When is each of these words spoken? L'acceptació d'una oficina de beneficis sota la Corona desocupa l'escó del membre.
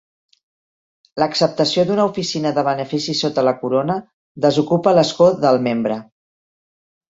L'acceptació 1.23 1.83
d'una 1.89 2.07
oficina 2.13 2.53
de 2.59 2.63
beneficis 2.69 3.21
sota 3.27 3.45
la 3.49 3.55
Corona 3.61 3.99
desocupa 4.49 4.97
l'escó 5.01 5.31
del 5.47 5.63
membre. 5.71 6.03